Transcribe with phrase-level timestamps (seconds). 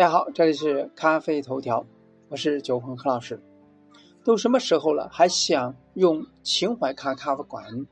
[0.00, 1.84] 大家好，这里是咖啡头条，
[2.30, 3.38] 我是九鹏何老师。
[4.24, 7.86] 都什么时候了，还想用情怀咖咖啡馆？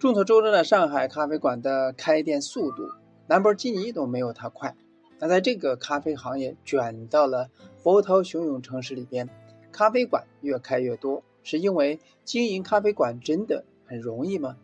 [0.00, 2.90] 众所周知的上海咖啡馆的开店速度，
[3.28, 4.74] 兰博基尼都没有它快。
[5.20, 7.50] 那在这个咖啡行业卷到了
[7.84, 9.28] 波涛汹涌城市里边，
[9.70, 14.56] 咖啡馆越开越多，是因为经营咖啡馆真的很容易吗？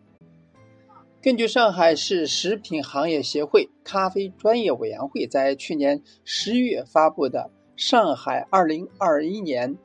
[1.23, 7.49] 根据上海市食品行业协会咖啡专业委员会在去年十月发布的
[7.81, 9.79] 《上海二零二一年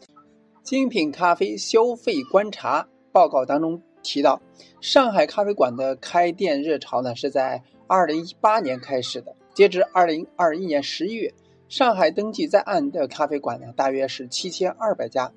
[0.63, 4.41] 精品咖啡消费观察》报告当中提到，
[4.81, 9.35] 上海咖啡馆的开店热潮呢是在二零一八年开始的。
[9.53, 11.31] 截至二零二一年十一月，
[11.69, 15.31] 上海登记在案的咖啡馆呢大约是七千二百家，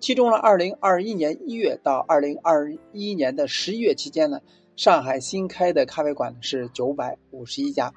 [0.00, 4.42] 其中呢，二零二一年一月到二零二一年的十一月期间呢。
[4.76, 7.94] 上海新开的咖啡馆是九百五十一家，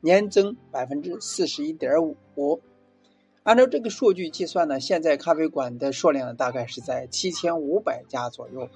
[0.00, 1.92] 年增百分之四十一点
[2.36, 2.60] 五。
[3.42, 8.68] 按照这个数据计算呢，现在咖啡馆的数量大概是在七千五百家左右。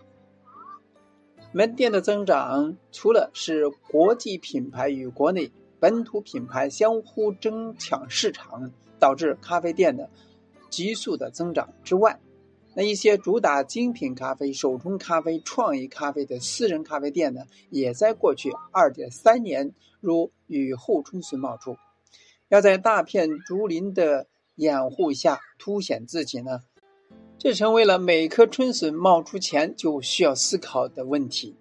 [1.52, 10.10] 门店的增长，除了是国际品牌与国内本土品牌相互争抢市场，导致咖啡店的
[10.70, 12.18] 急速的增长之外，
[12.76, 21.76] 那一些主打精品咖啡、手冲咖啡、创意咖啡的私人咖啡店呢，也在过去二点三年如雨后春笋冒出。
[22.48, 26.60] 要在大片竹林的掩护下凸显自己呢，
[27.38, 31.56] 这成为了每颗春笋冒出前就需要思考的问题。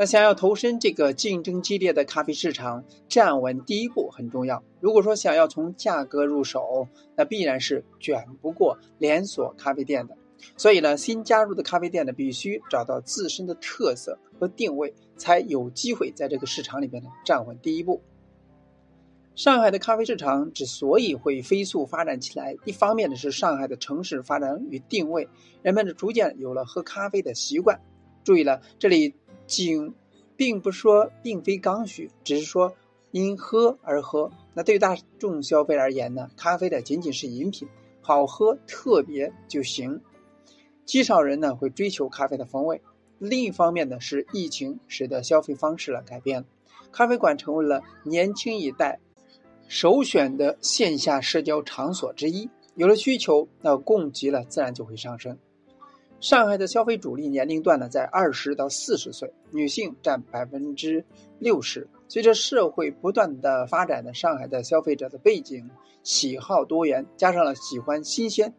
[0.00, 4.62] 那想要投身这个竞争激烈的咖啡市场，站稳第一步很重要。
[4.78, 10.16] 如果说想要从价格入手，那必然是卷不过连锁咖啡店的。
[10.56, 18.00] 所以呢，新加入的咖啡店呢，必须找到自身的特色和定位，才有机会在这个市场里面呢站稳第一步。
[19.34, 25.28] 上海的咖啡市场之所以会飞速发展起来，一方面呢是上海的城市发展与定位，
[25.62, 27.80] 人们逐渐有了喝咖啡的习惯。
[28.22, 29.16] 注意了，这里。
[29.48, 29.92] 仅，
[30.36, 32.72] 并不说并非刚需，只是说
[33.10, 34.30] 因喝而喝。
[34.54, 37.66] 那对于大众消费而言呢，咖啡的仅仅是饮品，
[38.00, 40.00] 好喝特别就行。
[40.84, 42.80] 极少人呢会追求咖啡的风味。
[43.18, 46.44] 另一方面呢，是疫情使得消费方式了改变，
[46.92, 49.00] 咖啡馆成为了年轻一代
[49.66, 52.48] 首选的线下社交场所之一。
[52.76, 55.36] 有了需求，那供给了自然就会上升。
[56.20, 61.04] 上海的消费主力年龄段呢，在二十到四十岁，女性占百分之
[61.38, 61.86] 六十。
[62.08, 65.70] 随着社会不断的发展呢，上海的消费者的背景
[66.02, 68.52] 喜好多元，加上了喜欢新鲜，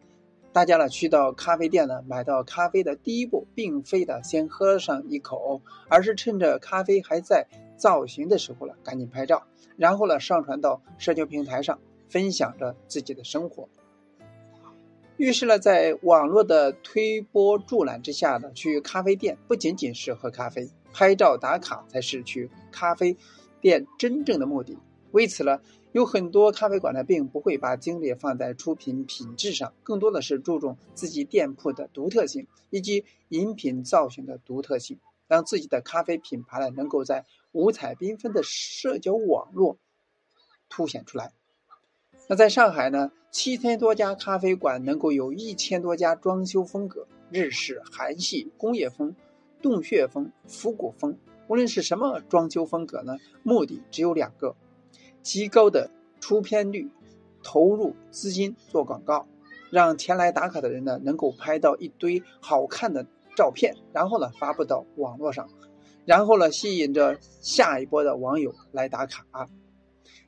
[0.54, 5.60] 大家呢去到咖啡店呢，买到咖啡的第一步，并非的先喝上一口，
[5.90, 9.42] 而是趁着咖啡还在造型的时候了，赶紧拍照，
[9.76, 11.78] 然后呢上传到社交平台上，
[12.08, 13.68] 分享着自己的生活。
[15.20, 23.14] 预示了在网络的推波助澜之下呢，去咖啡店不仅仅是喝咖啡、拍照打卡，才是去咖啡
[23.60, 24.78] 店真正的目的。
[25.10, 25.60] 为此呢，
[25.92, 34.98] 有很多咖啡馆呢，并不会把精力放在出品品质上，更多的是注重自己店铺的独特性以及饮品造型的独特性，
[35.28, 39.76] 让自己的咖啡品牌呢，能够在五彩缤纷的社交网络
[40.70, 41.30] 凸显出来。
[42.30, 49.16] 那在上海呢，七千多家咖啡馆能够有一千多家装修风格，日式、韩系、工业风、
[49.60, 54.54] 洞穴风、复古风，无论是什么装修风格呢，目的只有两个：
[55.24, 55.90] 极高的
[56.20, 56.88] 出片率，
[57.42, 59.26] 投入资金做广告，
[59.68, 63.04] 让前来打卡的人呢能够拍到一堆好看的
[63.34, 65.48] 照片，然后呢发布到网络上，
[66.04, 69.26] 然后呢吸引着下一波的网友来打卡。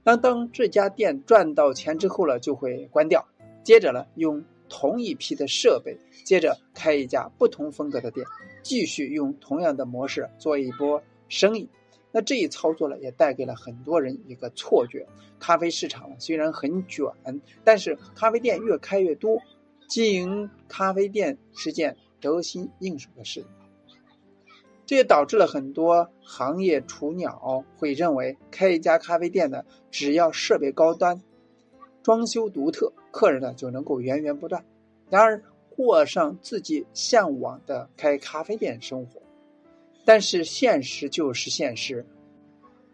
[0.05, 3.27] 当当这家店赚到钱之后了，就会关掉。
[3.63, 8.27] 接着呢，用同一批的设备，接着开一家不同风格的店，
[8.63, 11.69] 继续用同样的模式做一波生意。
[12.11, 15.07] 那这一操作呢，也带给了很多人一个错觉：
[15.39, 17.07] 咖啡市场虽然很卷，
[17.65, 19.39] 但是咖啡店越开越多，
[19.89, 23.45] 经营咖啡店是件得心应手的事。
[24.85, 31.23] 这也导致了很多行业雏鸟会认为，开一家咖啡店呢，只要设备高端、
[32.03, 34.65] 装修独特，客人呢就能够源源不断。
[35.09, 35.43] 然而，
[35.75, 39.23] 过上自己向往的开咖啡店生活，
[40.05, 42.05] 但是现实就是现实，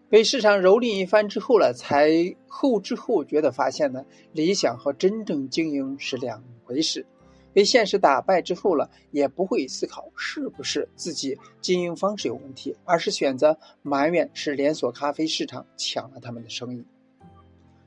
[0.09, 2.11] 被市场蹂躏一番之后了，才
[2.47, 7.07] 后知后觉的发现呢，理想和真正经营是两回事。
[7.53, 16.85] 被现实打败之后了，也不会思考是不是自己经营方式有问题，而是选择埋怨是连锁咖啡市场抢了他们的生意。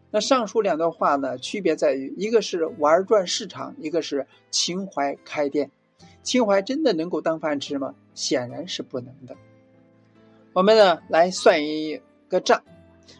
[0.09, 5.71] 那上述两段话呢，区别在于，一个是玩转市场，一个是情怀开店。
[6.21, 7.95] 情怀真的能够当饭吃吗？
[8.13, 9.35] 显然是不能的。
[10.53, 12.61] 我们呢来算一个账，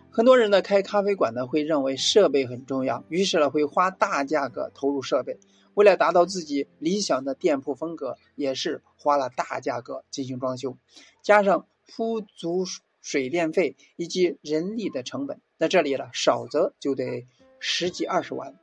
[0.09, 5.39] 很多人呢开咖啡馆呢会认为设备很重要，于是呢会花大价格投入设备，
[5.73, 10.77] 为了达到自己理想的店铺风格，也是花了大价格进行装修，
[11.21, 12.65] 加上铺足
[13.01, 15.39] 水电费以及人力的成本。
[15.57, 17.25] 在这里呢，少则就得
[17.59, 18.56] 十几二十万，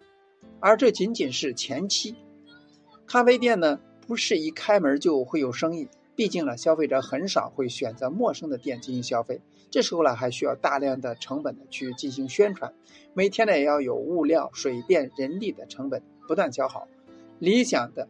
[0.61, 2.15] 而这仅仅是前期。
[3.07, 9.41] 咖啡店呢，不是一开门就会有生意，毕竟呢，消费者很少会选择陌生的店进行消费。
[9.71, 12.75] 这时候呢，还需要大量的成本呢去进行宣传，
[13.15, 16.87] 每天呢也要有物料、水电、人力的成本不断消耗。
[17.39, 18.09] 理想的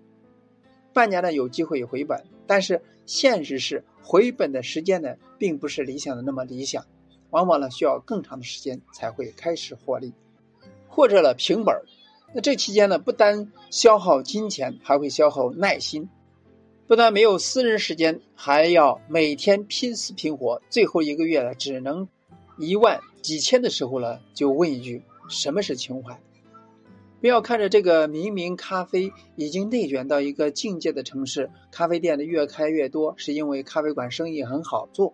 [0.93, 6.85] 半年呢有机会回本，但是现实是回本的时间呢，并不是理想的那么理想。
[7.31, 10.15] 往往呢需要更长的时间才会开始获利，
[10.89, 11.83] 或者呢平本。
[12.35, 16.09] 那这期间呢不单消耗金钱，还会消耗耐心。
[16.87, 20.63] 不但没有私人时间，还要每天拼死拼活。
[20.71, 22.09] 最后一个月呢只能
[22.59, 26.19] 一万几千的时候呢，就问一句：什么是情怀？
[27.21, 35.13] 不要看着这个明明咖啡已经内卷到一个境界的城市，咖啡店的越开越多，是因为咖啡馆生意很好做。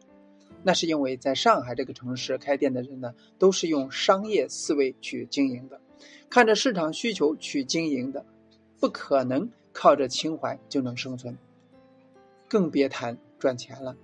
[0.63, 5.81] 那是因为在上海这个城市开店的人呢，都是用商业思维去经营的，
[6.29, 8.25] 看着市场需求去经营的，
[8.81, 11.37] 不可能靠着情怀就能生存，
[12.49, 13.97] 更别谈赚钱了。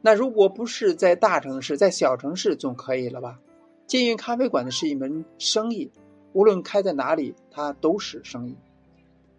[0.00, 3.40] 那如果不是在大城市，在小城市总可以了吧？
[3.86, 5.90] 经营咖啡馆的是一门生意，
[6.32, 8.56] 无论开在哪里，它都是生意。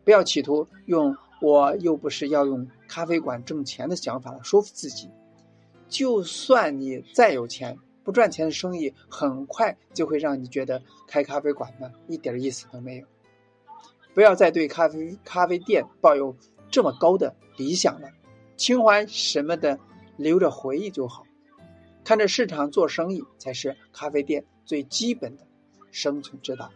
[0.03, 1.15] 不要企图用。
[1.39, 5.07] 我又不是要用咖啡馆挣钱的想法来说服自己，
[5.87, 13.05] 就算你再有钱，不赚钱的生意很快就会让你觉得开咖啡馆呢一点意思都没有。
[14.15, 16.35] 不要再对咖啡咖啡店抱有
[16.71, 18.09] 这么高的理想了，
[18.55, 19.77] 情怀什么的
[20.15, 21.23] 留着回忆就好，
[22.07, 25.45] 看着市场做生意才是咖啡店最基本的
[25.91, 26.71] 生存之道。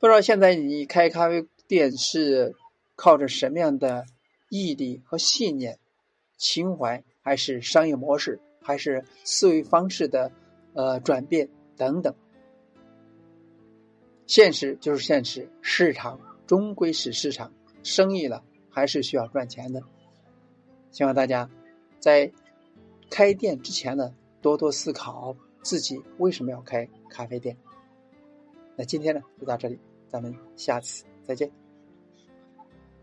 [0.00, 2.56] 不知道现在你开咖啡店是
[2.96, 4.06] 靠着什么样的
[4.48, 5.78] 毅力和信念、
[6.36, 10.32] 情怀，还是商业模式，还是思维方式的
[10.72, 12.12] 呃转变等等？
[14.26, 17.52] 现实就是现实，市场终归是市场，
[17.84, 19.80] 生意了还是需要赚钱的。
[20.94, 21.50] 希望大家
[21.98, 22.30] 在
[23.10, 27.56] 开店之前呢，多多思考自己为什么要开咖啡店。
[28.76, 29.76] 那今天呢，就到这里。
[30.08, 31.63] 咱们下次再见。